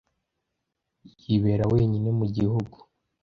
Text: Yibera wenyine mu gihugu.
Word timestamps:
Yibera 1.23 1.65
wenyine 1.73 2.09
mu 2.19 2.25
gihugu. 2.35 2.77